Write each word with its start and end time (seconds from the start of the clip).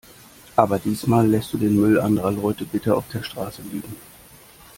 Aber 0.55 0.79
diesmal 0.79 1.27
lässt 1.27 1.53
du 1.53 1.59
den 1.59 1.79
Müll 1.79 1.99
anderer 2.01 2.31
Leute 2.31 2.65
bitte 2.65 2.95
auf 2.95 3.07
der 3.13 3.21
Straße 3.21 3.61
liegen. 3.61 3.95